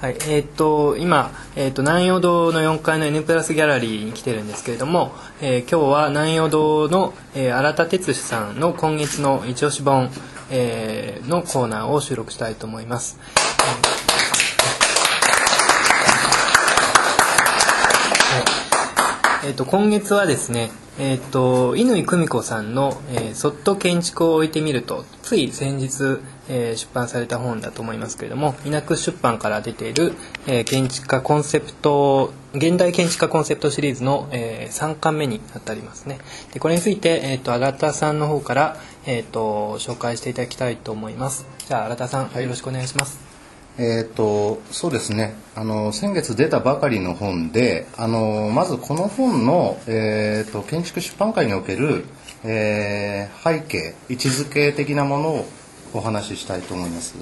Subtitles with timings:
[0.00, 10.08] はいえー、っと今、えー、っと南陽堂の4階の N プラスギャラリーに来てるんですけれども、えー、今日は南陽堂の、えー、新田哲司さんの今月の一押し本、
[10.50, 13.18] えー、のコーナーを収録したいと思います。
[19.44, 20.70] えーと、今月はですね、
[21.02, 30.12] えーと、乾久美子さんの、えー「そっと建築を置いてみると」つい先日、えー、出版された本だと思いますけれども稲久出版から出ている、
[30.46, 36.18] えー、建築家コンセプト現代建築家コンセプトシリーズの、えー、3巻目にあたりますね。
[36.52, 41.46] でこれについて、えーと、新田さんの方から、えーと、紹介していただきたいと思います。
[41.66, 43.29] じゃあ新田さん、はい、よろしくお願いします。
[43.78, 52.04] えーと、そうですねあの先月出たばかりの本であのまずこの本の、えーと、建築出版界における、
[52.44, 55.46] えー、背景位置づけ的なものを
[55.94, 57.14] お話ししたいと思います。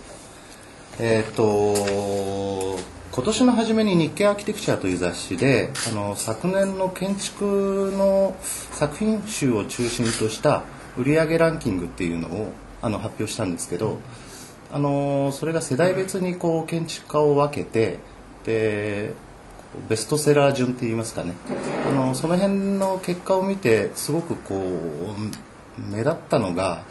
[1.01, 2.78] えっ、ー、と
[3.12, 10.65] 今年の初めに日経アーキテクチャという雑誌であの昨年の建築の作品集を中心とした
[10.97, 13.98] 売上ランキングっていうのをあの発表したんですけど、
[14.70, 17.98] あのそれが世代別にこう建築家を分けて
[18.44, 19.12] で
[19.88, 21.34] ベストセラー順って言いますかね。
[21.88, 26.83] あのその辺の結果を見てすごくこう目立ったのが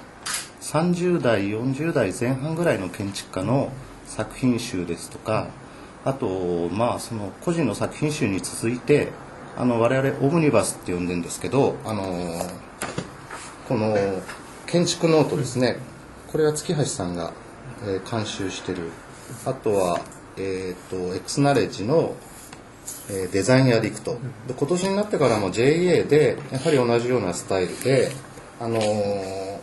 [0.62, 3.72] 30代40代前半ぐらいの建築家の
[4.06, 5.48] 作品集ですとか
[6.06, 9.10] あとまあその個人の作品集に続いて
[9.58, 12.04] あの我々オムニバスって呼んでるんですけどあの
[13.68, 13.96] この
[14.66, 15.78] 建築ノートですね。
[16.32, 17.32] これは月橋さんが
[17.84, 18.90] えー、監修してる。
[19.46, 20.02] あとは、
[20.38, 22.16] えーと、エクスナレッジの、
[23.10, 24.18] えー、デザインアディクト。
[24.48, 28.12] で今年になってからも JA でやはり同じようなスタイルで、
[28.60, 29.60] あのー、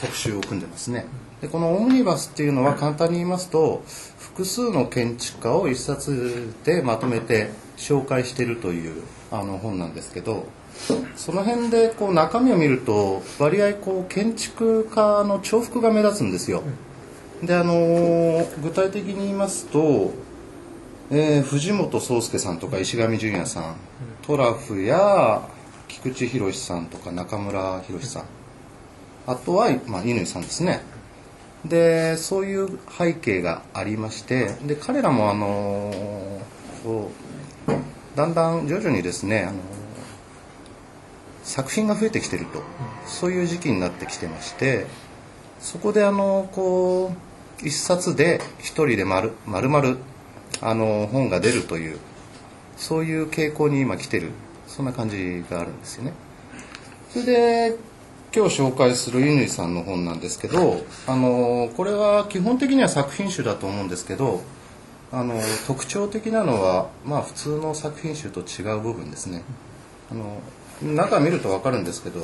[0.00, 1.06] 特集を組んでますね。
[1.42, 3.82] でこのオムニバスっていうのは簡単に言いますと
[4.18, 10.46] 複数の建築家を一冊でまとめて紹介してるというあの本なんですけど
[11.16, 16.62] その辺でこう中身を見ると割合こう建築家の重複が目立つんですよ。
[17.42, 20.12] であのー、具体的に言いますと、
[21.10, 23.76] えー、藤本壮介さんとか石上淳也さん、
[24.24, 25.42] トラフや
[25.88, 28.24] 菊池宏さんとか中村宏さん。
[29.26, 30.82] あとは、まあ、乾さんですね。
[31.64, 37.08] でそういう背景がありましてで彼らもあのー、
[38.16, 39.54] だんだん徐々にですね、あのー、
[41.44, 42.62] 作品が増えてきてると。
[43.06, 44.86] そういう時期になってきてまして
[45.60, 47.31] そこであのこう
[47.62, 49.96] 一冊で一人で丸丸々
[50.60, 51.98] あの本が出るという
[52.76, 54.30] そういう傾向に今来てる
[54.66, 56.12] そんな感じがあるんですよね。
[57.10, 57.76] それで
[58.34, 64.42] 今日紹介する乾さんの本なんですけどあのこれは基本的には作品集だと思うんですけど
[65.12, 69.42] あの特徴的なのは、まあ、普通の作品集と違う部分ですね
[70.10, 70.40] あの
[70.82, 72.20] 中見ると分かるんですけど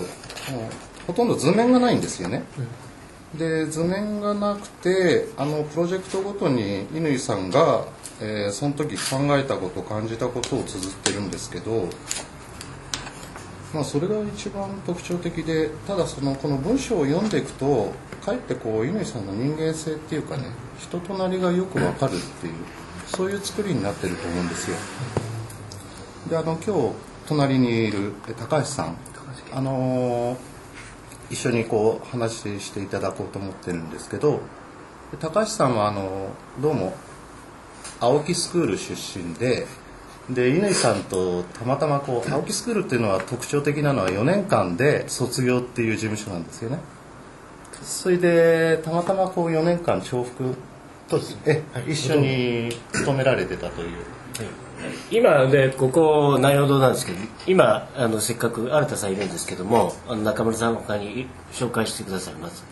[1.06, 2.43] ほとんど図面がないんですよね。
[3.37, 7.84] で図面がなくてあのプロジェクトごとに乾さんが、
[8.21, 11.88] えー、その時考えたこと感じたことを綴ってるんですけど、
[13.75, 17.93] まあ、それが一番特徴的でただそのこの文章を読んでいくと
[18.25, 20.44] かえってこう乾さんの人間性っていうかね
[20.78, 22.55] 人となりがよくわかるっていう
[23.06, 24.77] そういう作りになってると思うんですよ。
[26.31, 26.94] であの今日
[27.27, 28.97] 隣にいる高橋さん
[29.53, 30.58] あのー
[31.31, 34.41] 一緒にこう話していただこうと思ってるんですけど
[35.21, 36.31] 高橋さんはあの
[36.61, 36.94] どうも
[38.00, 39.67] 青木スクール出身で
[40.31, 46.78] で乾さんとたまたまこう青木スクールっていうのは特徴的なのは4年間で卒業っていう事務所なんですよね。
[47.83, 50.55] それでたまたまこう4年間重複
[51.09, 53.89] そうですえ、一緒に勤められてたという、
[55.11, 62.63] 今でここ内容堂なんですけど今あのせっかく新田さんいるんですけどもあの中村さん他に紹介してくださいまず。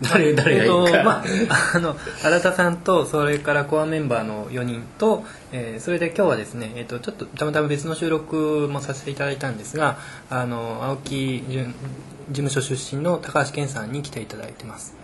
[0.00, 1.24] 誰誰がいいか、えーまあ、
[1.76, 9.98] あの新田さんとそれからコアメンバーの4人と、えー、それで今日はですね、えーと、ちょっとたまたま別の収録もさせていただいたんですが
[10.30, 11.74] あの青木事
[12.32, 14.94] 務所出身の高橋健さんに来ていただいてます。
[14.94, 14.99] で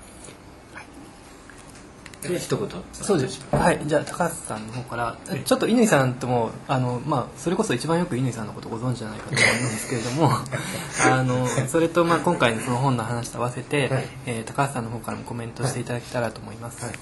[2.34, 3.44] 一言そうです。
[3.50, 3.80] はい。
[3.86, 10.30] じゃあ高橋さんの方からちょっと乾さんともあの、まあ、それこそ一番よく乾さんのことご存知じゃないかと思うんですけれども
[11.04, 16.94] あのそれと、まあ、今回のその本の話と合わせて、はい、えー、高橋さんの方からもコメントしていただけたらと思います、はい、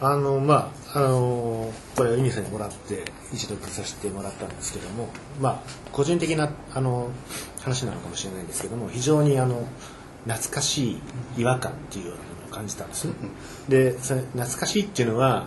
[0.00, 5.08] あのまああのこれを乾さんにもらって一読させてもらったんですけども
[5.40, 5.60] まあ
[5.92, 7.10] 個人的なあの
[7.60, 9.64] 話なのかもしれないんですけども非常にあの
[10.26, 11.00] 懐かしい
[11.38, 13.14] 違和感っていうような感じたんですね。
[13.68, 15.46] でそれ懐かしいっていうのは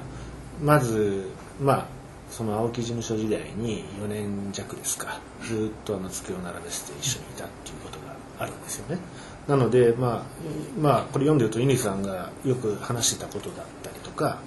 [0.63, 1.30] まず
[1.62, 1.86] まあ
[2.30, 9.00] その青木事務所時代に4年弱ですかずっとあの机を並べて一緒にいたっていうことがあるんですよね
[9.48, 14.40] なのでまあまあこれ読んでると乾さんがよく話してたことだったりとか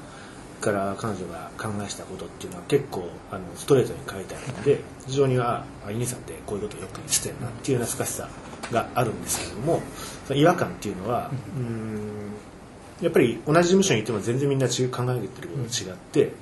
[0.61, 8.29] から彼女が考えしたことっていうのは結構あのストレートに書いてあるので非常にはあ乾さんってこういうことよく言ってたよなっていう懐かしさ
[8.73, 9.82] があるんですけれども
[10.26, 12.32] その違和感っていうのはうん
[13.00, 16.32] やっぱり同じ事務所にいても全然みんな違う考えてることが違って、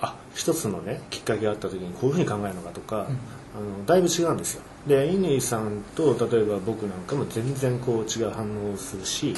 [0.00, 3.08] あ一つのねきっかけがあった時にこういうふうに考えるのかとか、
[3.54, 4.62] あのだいぶ違うんですよ。
[4.86, 9.34] で乾さんと例えば僕なんかも全然こう違う反応をするし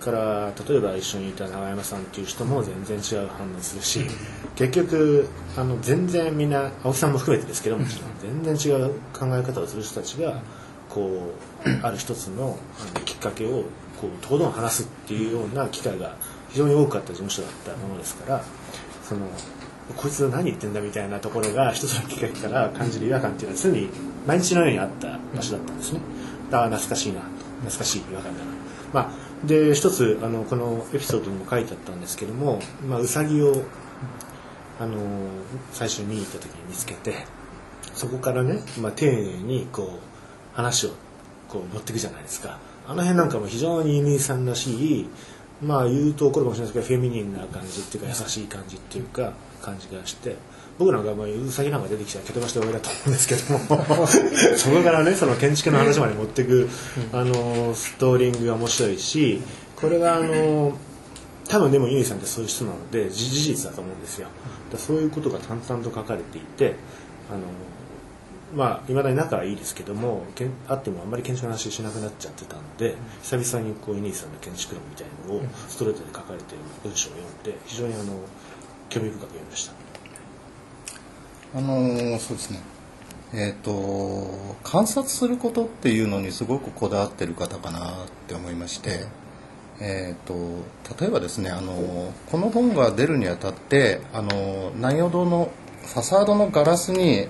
[0.00, 4.00] から例えば一緒にいた永山さんっていう人も全然違う反応するし
[4.56, 7.86] 結局あの全然みんな青木さんも含めてですけども
[8.20, 10.42] 全然違う考え方をする人たちが
[10.92, 11.34] こ
[11.64, 13.64] うある一つのあのきっかけを
[14.00, 16.16] こうとことん話すっていうような機会が
[16.50, 18.42] 非常に多かった事務所だったものですから
[19.02, 19.26] その
[19.96, 23.88] こいつ何言ってんだみたいなところが一つのきっかけから感じる違和感っていうのは常に
[24.26, 26.00] 毎日のようにあった場所だったんですね。
[26.50, 27.20] だから懐かしいな
[27.60, 28.50] 懐かしい違和感だな。
[28.92, 33.64] まあで一つあのこのエピソードにも書いてあったんですけども、まあ、ウサギを
[34.78, 34.98] あの
[35.72, 37.24] 最初に見に行った時に見つけて
[37.94, 40.11] そこからね、まあ、丁寧にこう
[40.52, 40.90] 話を
[41.48, 42.58] こう持っていくじゃないですか。
[42.86, 45.08] あの辺なんかも非常に乾さんらしい
[45.62, 50.36] まあ言うと怒るかもしれないですけどフェミニンな感じっていうか優しい感じっていうか感じがして
[50.78, 54.06] 僕なんかまあウサギなんか出てきたら蹴飛ばして終わりだと思うんですけども。
[54.56, 56.68] そこからねその建築の話まで持っていく
[57.12, 59.40] あのストーリングが面白いし
[59.76, 60.76] これはあの
[61.48, 64.28] 多分でも乾さんってそういう人なので事実だと思うんですよ。
[64.72, 66.74] だそういうことが淡々と書かれていて
[67.30, 67.40] あの
[68.54, 78.04] まあいまだに仲はいいですけどもけんあってもあんまり建築の話しなくなっちゃってたんで久々にこう乾さんの建築論みたいなのをストレートで書かれている文章を読んで非常にあの
[78.88, 79.72] 興味深く読みました。
[81.54, 82.60] あのーそうですね。
[83.34, 87.92] えっ、と観察することっていうのにすごくこだわってる方かなっ
[88.28, 89.06] て思いまして
[89.80, 90.64] えー、と
[91.00, 95.50] 例えばですねあのこの本が出るにあたってあの南陽堂の
[95.82, 97.26] ファサードのガラスに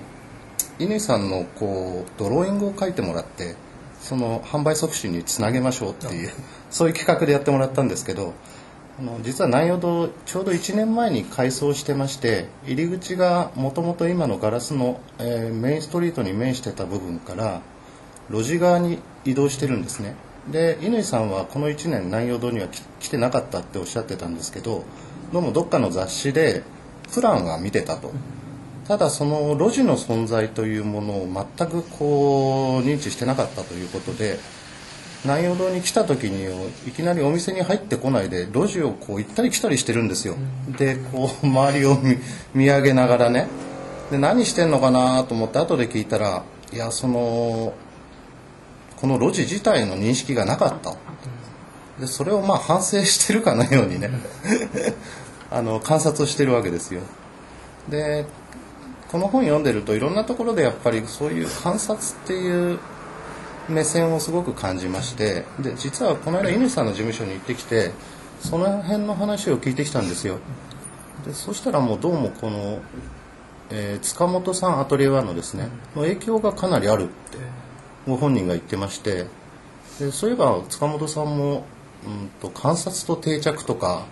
[0.79, 3.55] 乾さんのこうドローイングを描いてもらって
[4.01, 6.31] その販売促進につなげましょうっていう
[6.69, 8.33] そういう企画でやってもらったんですけど
[8.99, 17.61] あの実は南陽堂ちょうど1年前に改装してまして入り口がもともと今のガラスの、えーメインストリートに面してた部分から
[18.29, 20.15] 路地側に移動してるんですね。
[20.51, 24.83] で乾さんはこの1年南陽堂には来来てなかったっておっしゃってたんですけど
[25.31, 26.63] どうもどっかの雑誌で
[27.13, 28.11] プランは見てたと
[28.87, 34.39] ただその路地の存在というものを全くこう認知してなかったということで
[35.23, 40.35] 南陽堂に来た時にいきなりお店に入ってこないで路地をこう行ったり来たりしてるんですよ。
[40.77, 42.17] でこう周りを見
[42.53, 43.47] 見上げながらね。
[44.11, 46.43] で何してんのかなと思って後で聞いたら
[46.73, 47.73] いやその
[48.97, 50.93] この路地自体の認識がなかった。
[52.01, 54.09] でそれをまあ反省してるかのようにね。
[55.49, 57.01] あの観察をしてるわけですよ。
[57.87, 58.25] で
[59.13, 62.79] この本読んでるといろんなところでやっぱりそういう観察っていう
[63.69, 67.91] 目線をすごく感じましてで実はこの間乾さんの事務所に行ってきて
[68.39, 70.39] その辺の話を聞いてきたんですよ。
[71.27, 72.81] でそしたらもうどうもこの、
[73.69, 77.37] えー塚本さんアトリエ1のですねの影響がかなりあるって
[78.07, 79.27] ご本人が言ってまして
[79.99, 81.65] でそういえば塚本さんも、
[82.03, 84.07] うん、と観察と定着とか、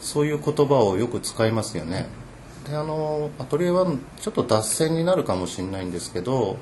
[0.00, 2.23] そういう言葉をよく使いますよね。
[2.68, 6.56] であのアトリエ1ちょっと脱線になるかもしれないんですけど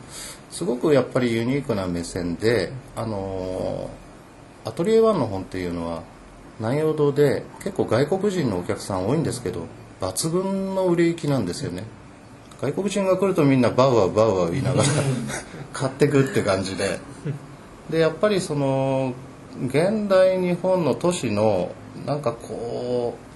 [0.51, 3.89] すごくやっぱりユニークな目線であの
[4.65, 6.03] アトリエ1の本っていうのは
[6.59, 9.67] 南陽堂で結構外国人のお客さん多いんですけど
[10.01, 11.85] 抜群の売れ行きなんですよね。
[12.61, 14.89] 外国人が来るとみんなバウアーバウアー言いながら
[15.73, 16.99] 買ってくって感じで。
[17.91, 19.15] でやっぱりその
[19.67, 21.73] 現代日本の都市の
[22.07, 23.32] なんかこう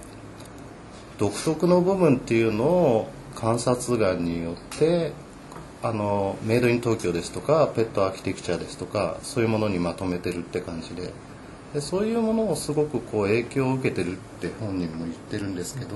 [1.17, 5.11] 独特の部分っていうのを観察眼によって
[5.83, 11.13] あのメイドイン東京ですとかペットアーキテクチャですとかそういうものにまとめてるって感じで。
[11.73, 15.95] でそういうものをすごくこう影響を受けてるって本人も言ってるんですけど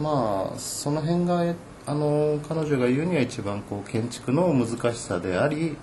[0.00, 1.54] まあその辺が
[1.86, 5.76] あの彼女が言うには一番こう建築の難しさであり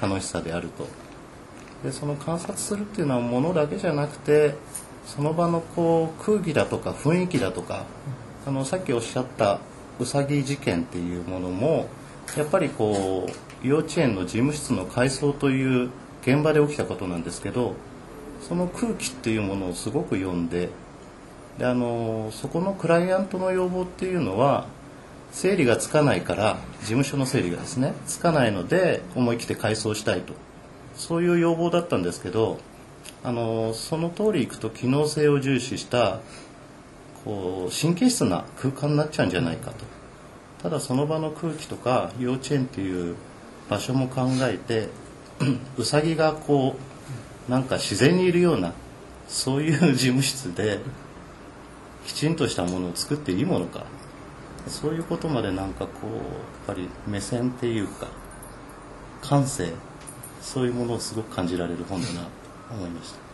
[0.00, 0.86] 楽しさであると。
[1.84, 4.54] でその観察するっていうのはものだけじゃなくて
[5.06, 7.84] その場のこう空気だとか雰囲気だとか
[8.46, 9.60] あのさっきおっしゃった
[9.98, 11.88] うさぎ事件っていうものも
[12.36, 15.90] やっぱりこう幼稚園の事務室の改装という
[16.22, 17.74] 現場で起きたことなんですけど
[18.46, 20.70] その空気っていうものをすごく読んで
[21.58, 24.66] であのそこのクライアントの要望っていうのは
[25.32, 30.34] 整理がつかないから事務所の整理がですねつかないので思い切って改装したいと。
[30.96, 32.58] そういう要望だったんですけど
[33.24, 36.20] あのその通りいくと機能性を重視した
[37.24, 39.84] こう神経質な空間になっちゃうんじゃないかと。
[40.62, 43.16] ただその場の空気とか幼稚園っていう
[43.68, 44.88] 場所も考えて
[45.76, 46.76] うさぎがこ
[47.48, 48.72] うなんか自然にいるような
[49.28, 50.80] そういう事務室で
[52.06, 53.84] きちんとしたものを作っていいものか。
[54.68, 56.22] そういうことまでなんかこうやっ
[56.66, 58.08] ぱり目線っていうか
[59.22, 59.72] 感性
[60.42, 62.22] そういうものをすごく感じられる本だな。
[62.22, 62.28] と
[62.70, 63.26] 思いました。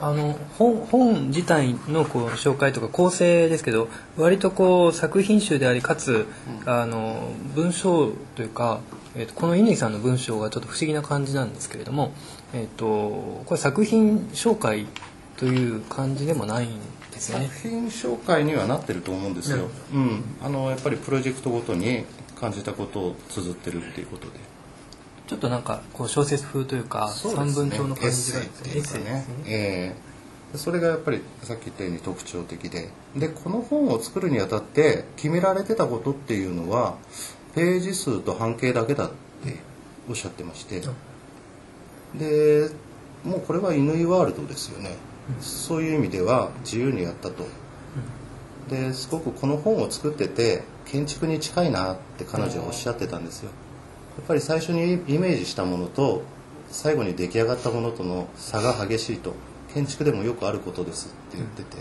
[0.00, 6.26] あの本本自体のこう紹介とか構成ですけど割とこう作品集でありかつ、
[6.66, 8.80] あの文章というか、
[9.16, 12.12] えー、とこの乾さんの文章がちょっと不思議な感じなんですけれども、
[12.54, 14.86] えー、とこれ作品紹介
[15.36, 16.78] という感じでもないん
[17.10, 17.48] ですよね。
[17.48, 20.22] 作品紹介にはなってると思うんですよ、うん。
[20.40, 22.04] あのやっぱりプロジェクトごとに
[22.36, 24.47] 感じたことを綴ってるっていうことで
[25.28, 29.24] ちょっとなんかこう小説風というか三分帳の感じがエッね。
[29.46, 29.94] え
[30.54, 30.56] え。
[30.56, 32.88] それがやっぱりさっき言ったように特徴的で。
[33.14, 36.96] でこの本を作るにあたって決められてたことっていうのは
[37.54, 39.58] ページ数と半径だけだって
[40.08, 40.82] おっしゃってまして。
[42.14, 42.70] で
[43.22, 44.96] もうこれは乾ワールドですよね、
[45.40, 47.46] そういう意味では自由にやったと、
[48.70, 53.50] ですごくこの本を作ってて建築に近いなって彼女はおっしゃってたんですよ。
[53.50, 53.67] や
[54.22, 56.22] っぱり最初にイメージしたものと
[56.70, 59.34] 最後に出来上がったものとの差が激しいと
[59.72, 61.76] 建築でもよくあることですって言ってて、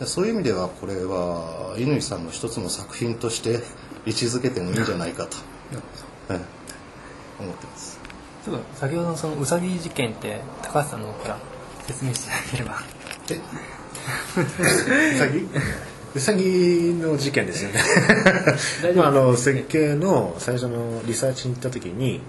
[0.00, 3.60] でそういう意味ではこれは乾さんの一つの作品として
[4.06, 5.36] 位置づけてもいいんじゃないかと、
[6.32, 6.42] はい
[7.40, 8.00] 思ってます。
[8.44, 11.38] ちょっと先ほどのそのうさぎ事件って高橋さんの方から
[11.86, 12.82] 説明していただければ。
[14.36, 15.46] うさぎ
[16.14, 17.80] うさぎの事件ですよね。
[18.96, 22.20] まああの設計の最初のリサーチに行った時に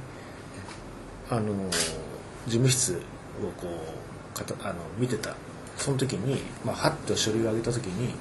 [1.30, 1.54] あの
[2.48, 3.02] 事務室
[3.42, 3.68] をこ
[4.36, 5.36] うかたあの見てた。
[5.80, 8.14] その時に、まあ、はっと書類を上げた時に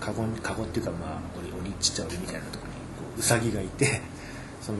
[0.00, 2.78] カゴにカゴっていうかまあ檻檻ちっちゃい檻みたいなところに
[3.10, 4.00] こううさぎがいて
[4.62, 4.78] その、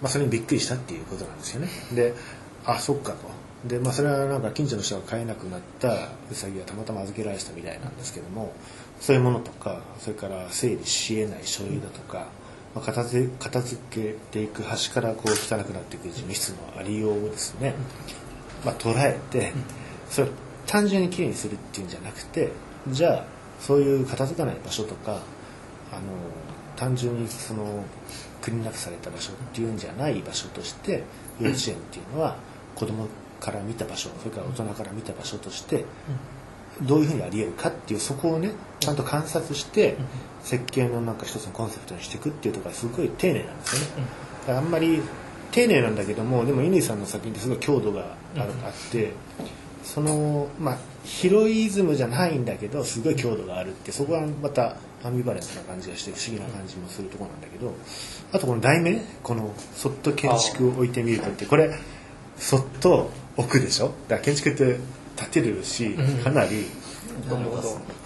[0.00, 1.68] まあ、それにびっくりしたっていうことなんですよね。
[1.92, 2.14] で
[2.64, 3.18] あそっかと。
[3.66, 8.52] でまあそれはなんか近所の人が飼えなくなったうさぎがたまたま預けられてたみたいなんですけども
[9.02, 12.28] そういうものとかそれから整理しえない書類だとか、
[12.72, 17.74] まあ、片付片付けていく端からこう汚くなっていく事務室のありようをですね、
[18.64, 19.52] まあ、捉えて
[20.08, 20.30] それを
[20.68, 22.52] 単純にきれいにするっていうんじゃなくて
[22.88, 23.24] じゃあ
[23.58, 25.18] そういう片付かない場所とか
[25.90, 26.02] あの
[26.76, 27.84] 単純にその
[28.40, 31.02] クリーップされた場所っていうんじゃない場所として
[31.40, 32.36] 幼稚園っていうのは
[32.76, 33.08] 子供
[33.40, 35.84] から見た場所それから大人から見た場所として
[36.80, 39.96] どういうふうにありえるかっていうそこをねちゃんと観察して
[40.42, 44.04] 設計のなんか一つのコンセプトにしていくっていうところがすごい丁寧なんですよね。
[44.40, 45.02] だからあんまり
[45.52, 49.12] 丁寧なんだけどもでも乾さんの作品ってすごい強度があるあって
[49.84, 57.74] そのまあヒロイズムじゃないんだけどすごい強度があるってそこはまたアンビバレンスな感じがして不思議な感じもするところなんだけど
[58.32, 61.76] あとこの題名この「そっと建築を置いてみると」ってこれ
[62.38, 63.88] そっと置くでしょ？
[64.08, 64.78] だから建築って
[65.16, 66.66] 建てるしかなり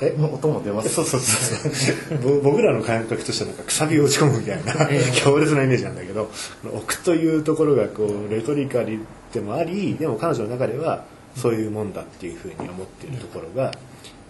[0.01, 0.89] え音も出ます？
[0.91, 4.75] そうそうそうそうぼ僕らの感覚としてはなんかくさびを打ち込むみたいな
[5.15, 6.31] 強烈なイメージなんだけど
[6.65, 9.01] 置くというところがこうレトリカリ
[9.33, 11.05] でもありでも彼女の中では
[11.37, 13.73] そういうもんだっていうふうに思っているところが、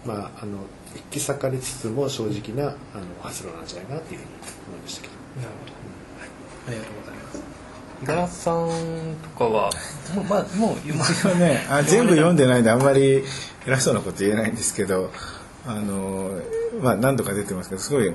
[0.05, 0.59] まああの
[0.95, 2.75] 引き裂かれつつも正直なあの
[3.21, 4.31] 発露なんじゃないかなっていうふうに
[4.67, 5.13] 思いましたけど。
[5.41, 5.73] なるほど。
[6.67, 7.16] ありがとうございます。
[8.01, 9.71] 伊賀さんとかは、
[10.15, 13.23] もう、まあ、もう読ま僕はね あ全部読んでないんであんまり
[13.65, 15.11] 偉そうなこと言えないんですけど
[15.65, 16.39] あの
[16.81, 18.13] まあ何度か出てますけどすごい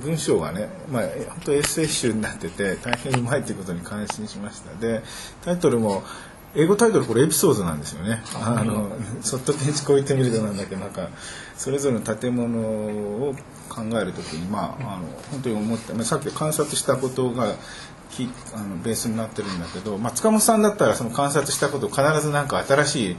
[0.00, 4.74] 文章がね、まあ、本当エッセイ集になってて大変うまいということに感心しました。
[4.80, 5.02] で
[5.44, 6.02] タイトルも
[6.56, 8.22] 英語タイトルこれエピソードなんですよね。
[8.40, 8.88] あの
[9.22, 11.08] そっと建築置いてみるとなんだけどなんか
[11.56, 13.34] それぞれの建物を
[13.68, 17.56] 考えるときにまああの本当に思って、まあ、さっき観察したことが
[18.14, 23.16] きあのベースになってるんだけど、まあ、塚本さんだったらその観察したことを必ずなんか新しい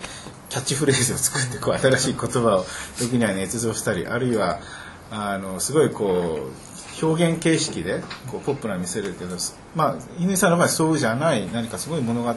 [0.49, 2.65] キャッチフレーズを作ってこう新しい言葉を
[2.97, 4.59] 時には捏造したりあるいは
[5.11, 6.49] あのすごいこ
[7.01, 9.35] う表現形式でこうポップな見せるけど
[9.75, 12.33] まあ乾さんの場合そうじゃない何かすごい物語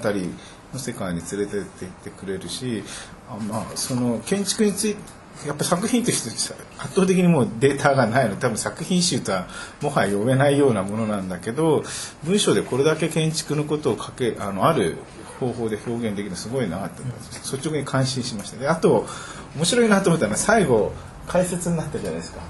[0.72, 2.82] の世界に連れてっていってくれるし
[3.30, 6.30] あ、まあ、その建築についてやっぱ作品として
[6.78, 9.47] 圧倒的にもうデータがないの多分作品集とは
[9.80, 11.85] もはや読めないようなものなんだけど
[12.25, 14.97] 文章でこれだけ建築のことを書けあのある
[15.38, 18.59] 方法で表現できるのすごいなって率直に感心しました。
[18.59, 19.07] であと
[19.54, 20.92] 面白いなと思ったのは最後
[21.28, 22.40] 解説になったじゃないですか。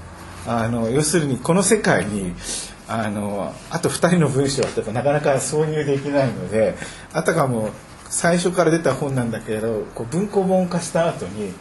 [0.47, 2.33] あの要するにこの世界に
[2.87, 6.75] あのあと2人の文章ってなかなか挿入できないので
[7.13, 7.69] あたかも
[8.09, 11.53] 最初から出た本なんだけどこう文庫本化した後に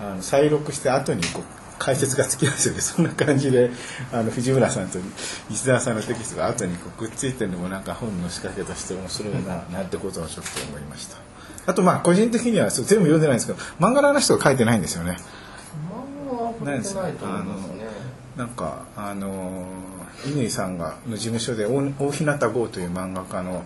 [0.00, 1.42] あの再録して後にこう
[1.78, 2.80] 解説がつきますよね。
[2.80, 3.70] そんな感じで
[4.12, 4.98] あの藤村さんと
[5.50, 11.16] 石澤さんのテキストが後にこうくっついてるのもなんか本の仕掛けとして面白いななんてことをちょっと思いました。
[11.66, 15.16] あとまあ個人的にはそう全部読んでないんですけど漫画の話とか書いてないんですよね。
[16.64, 17.56] ないですあの
[18.36, 19.66] なんかあの
[20.24, 23.64] 乾さんがの事務所で大大日向剛という漫画家の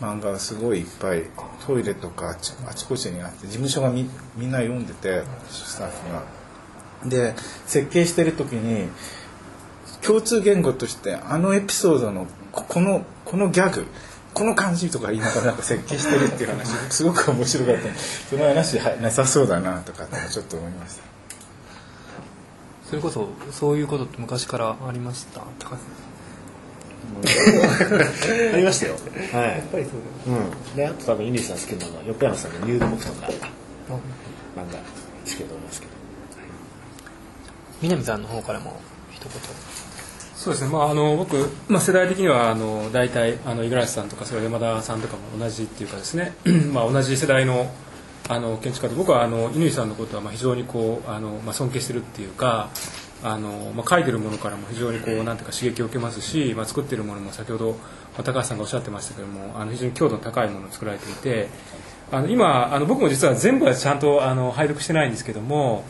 [0.00, 1.24] 漫画がすごいいっぱい
[1.66, 6.22] トイレとかあちこちにあって事務所がみみんな読んでてスタッフが。
[7.04, 7.34] で
[7.66, 8.88] 設計してる時に
[10.02, 13.86] 共通言語としてあのエピソードのこのこのギャグ
[14.34, 17.82] この感じとか言いながらなんか設計してるっていう話 すごく面白かった。
[18.30, 21.02] その話はなさそうだなとかってちょっと思いました。
[22.88, 25.40] それこそそういうことって昔からありました？
[25.58, 25.78] 高橋さん。
[28.52, 28.94] ありましたよ。
[29.32, 29.50] はい。
[29.58, 34.80] やっぱりそううん、であと多分乾さん好きなのは横山さんの入道木とか漫画好
[35.24, 35.92] きだと思いますけど。
[37.82, 38.80] 南さんの方からも
[39.12, 39.32] 一言。
[40.34, 46.34] そうですね、まあ、あの僕、まあ、世代的にはあの大体あの五十嵐さんとかそれ山田さんとかも同じっていうかですね。
[46.72, 47.70] まあ同じ世代の
[48.28, 52.70] あの建築家で僕はあの乾さんのことはまあ非常にこうあの、まあ、尊敬してるっていうか
[53.26, 57.78] あの、まあ、書いてるものからも非常にこうなんていうか刺激を受けますし、まあ、作ってるものも先ほどま
[58.20, 61.48] あ高橋さんがおっしゃってましたけどもあの非常に強度の高いものを作られていて
[62.12, 65.84] あの今あの僕も実は全部はちゃんとあの拝読してないんですけども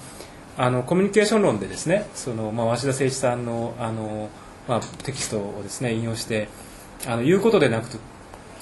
[0.56, 4.30] あのコミュニケーション論でですねその、まあ、鷲田誠一さんのあの、
[4.66, 6.48] まあ、テキストをですね引用して
[7.06, 7.98] あの言うことでなく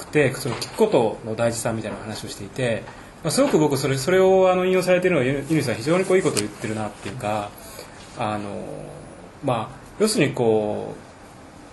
[0.08, 2.82] てその聞くことの大事さみたいな話をしていて、
[3.22, 7.50] まあ、すごく僕それそれをあの引用されているのは乾さん非常にこういいことを言ってるなっていうか
[8.18, 8.64] あの、
[9.44, 10.94] まあ、要するにこ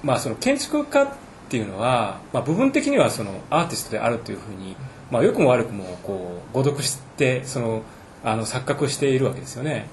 [0.03, 1.07] う、まあ、その建築家っ
[1.49, 4.75] ていうのは、まあ、部分的にはそのアーティストであるというふうに、
[5.09, 7.83] まあ、良くも悪くもこう誤読してその
[8.23, 9.87] あの錯覚しているわけですよね。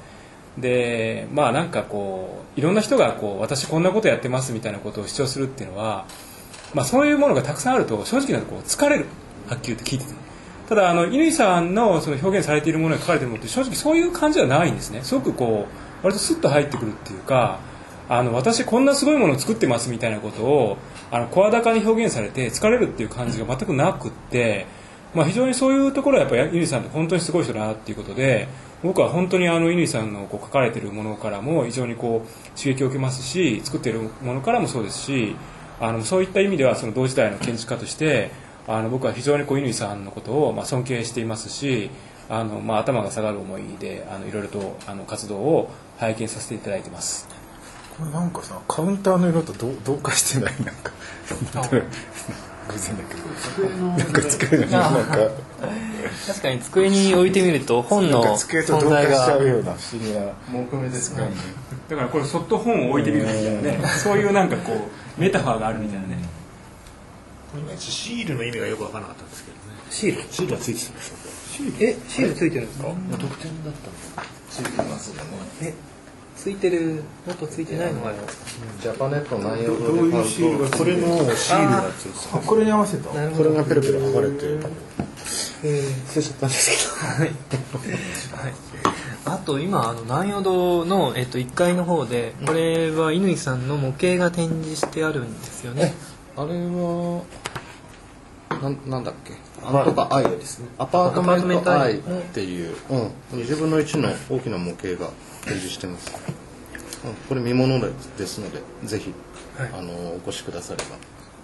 [0.58, 6.04] でまあなんかこういろんな人がこう私こんなことやってますみたいなことを主張するっていうのは、
[6.74, 9.06] まあ、そういうものがたくさんあると正直なところ疲れる。
[9.48, 10.12] はっきり言って聞いてて。
[10.68, 15.00] ただあの乾さんのその表現されているものが書かれているものって正直そういう感じではないんですね。
[15.02, 17.58] すごくこう割とスッと入ってくるっていうか
[18.08, 20.78] あの私こんなすごいものを作ってますみたいなことを
[21.11, 24.66] あの声高に表現されて疲れるっていう感じが全くなくって、
[25.14, 28.48] まあ、非常にそういうところはやっぱり乾さんって本当にすごい人だなっていうことで
[28.82, 35.37] 僕は本当にあの乾さんのこう書かれているものからも非常にこう刺激を受けますし作っているものからもそうですし
[35.80, 38.30] あのそういった意味ではその同時代の建築家として
[38.68, 41.90] あの僕は非常にこう乾さんのことをまあ尊敬していますし
[42.28, 47.26] あの、まあ、頭が下がる思いであのいろいろとあの活動を拝見させていただいてます。
[47.98, 50.54] これなんかさカウンターの色と同同化してない？
[50.62, 50.92] なんか
[52.68, 53.87] 偶然だけど。
[53.87, 55.16] なんか机のなんか。
[56.26, 60.20] 確かに机に置いてみると本の机と存同化在しちゃうがような不思議な。
[60.52, 61.22] 木目ですか、
[61.88, 64.72] だからこれそっと本を置いてみるみたいなねそういうなんかこ
[65.18, 66.18] うメタファーがあるみたいなね
[67.78, 69.62] シールの意味がよく分からなかったんですけどね。
[69.90, 70.22] シール？
[70.32, 71.72] シールがついてたんですよ。
[71.80, 72.88] えシールついてるんですか？
[73.18, 74.28] 特典だったんだ。
[74.50, 75.30] ついてますよね
[75.62, 75.74] え
[76.37, 78.11] ついてるもっとついてないのか？
[78.11, 78.16] よ
[78.80, 83.12] ジャパネット内容どういうシールがこれのシールがついてあこれに合わせた？
[83.14, 84.68] なるほどこれがペロペロ剥がれて
[85.64, 87.26] え捨てちゃったんですけ
[87.76, 95.92] どーあと今あの南洋堂の、えっと、1階の方でこれは乾さんの模型が展示してあるんですよね
[96.38, 97.24] あれは
[98.62, 99.33] なんなんだっけ？
[99.61, 100.68] なんとか I ですね。
[100.79, 105.11] アパートメント I っていう、うん、20分の1の大きな模型が
[105.44, 106.12] 展示してます、
[107.05, 109.12] うん、これ見ものですのでぜひ、
[109.57, 109.70] はい。
[109.74, 110.96] あのお越しくだされば。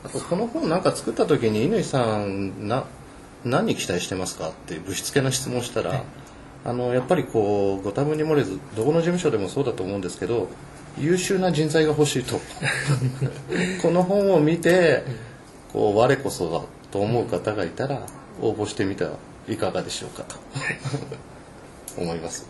[0.04, 2.84] あとこの本なんか作った時に乾さんな
[3.44, 6.04] 何に期待してますかってぶしつけな質問したら、
[6.64, 10.48] あのやっぱりこうご多分に漏れずどこの事務所でもそうだと思うんですけど
[10.98, 12.40] 優秀な人材が欲しいと。
[13.82, 15.02] この本を見て
[15.72, 18.02] こう我こそだと思う方がいたら
[18.40, 19.12] 応募してみては
[19.48, 20.36] いかがでしょうかと。
[21.96, 22.46] 思います。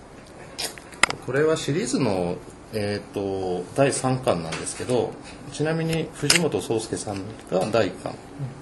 [1.27, 2.37] これはシリーズの、
[2.73, 5.13] えー、と第3巻なんですけど
[5.53, 7.19] ちなみに藤本壮介さん
[7.51, 8.15] が第1巻。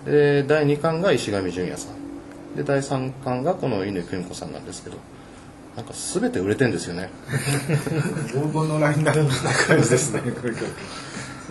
[0.04, 2.56] で第2巻が石上淳也さん。
[2.56, 4.96] で第3巻がこの乾久美子さんなんですけど
[5.76, 7.10] なんか全て売れてんですよね。
[8.28, 10.22] 黄金のラインナップな感じですね。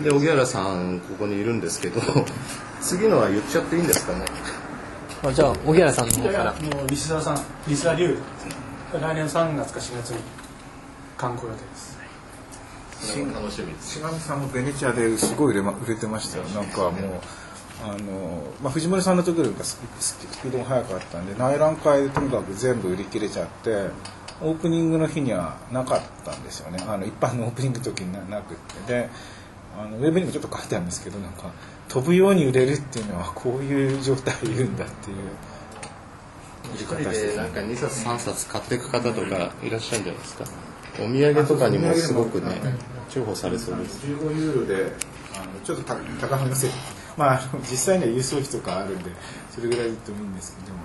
[0.03, 2.01] で 荻原さんここにいるんですけど
[2.81, 4.25] 次のは言っちゃっていいんですかね？
[5.23, 6.53] あじゃあ荻原さんの方から。
[6.53, 8.17] もうリスザーさんリスザー流
[8.93, 10.17] 来年3月か4月に
[11.17, 11.91] 観光予定です。
[13.33, 13.93] 楽しみです。
[13.93, 16.43] 島見さんもベネチアですごい売れ,、ま、売れてましたよ。
[16.55, 16.91] なんかもう
[17.83, 23.87] あの、まあ、藤森さんの時よりかススピードが速かったんで内覧会でとにかく全部売り切れちゃって
[24.41, 26.83] オープニングの日にはなかったんですよね。
[26.87, 28.93] あの一般のオープニングの時にななくって。
[28.93, 29.09] で
[29.79, 31.49] あのウェブにもちょっと書いてあるんですけどなんか
[31.87, 35.17] 飛ぶように売れるっていうのはこういう状態いるんだっていう。
[36.75, 40.45] 一人でなんか2冊3冊買っていく方とかいらっしゃるんじゃないですか？
[40.99, 42.61] お土産とかにもすごくね
[43.09, 44.05] 重宝されそうです。
[44.07, 44.91] 15ユーロで
[45.35, 46.69] あのちょっと高高めのせい
[47.17, 49.11] まあ実際には輸送費とかあるんで
[49.53, 50.79] それぐらい言ってもいいんですけどでも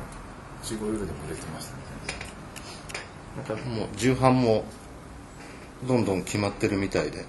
[0.65, 1.79] 15ユーロでも売れてましたね。
[3.37, 4.65] なんかもう重版も
[5.87, 7.25] どんどん決まってるみたいで。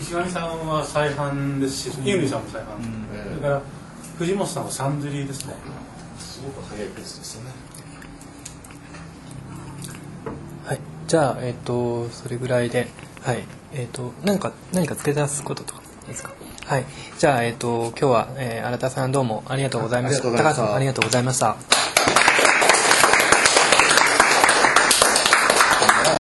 [0.00, 2.66] 石上さんは再販ですしイウリさんも再販、
[3.30, 3.62] それから
[4.18, 5.54] 藤本さんはサンズリーですね。
[6.18, 7.50] すごく早いペースですよね。
[10.66, 10.80] はい。
[11.06, 12.88] じゃあえっ、とそれぐらいで
[13.22, 13.44] はい。
[13.72, 16.32] えっ、と何か何か付け足すこととかですか？
[16.68, 16.84] はい。
[17.18, 20.28] じゃあえっ、と今日は、えー、新田さんどうもありがとうございました。
[20.28, 20.58] あありがとうございました。
[20.60, 21.77] 高橋さんありがとうございました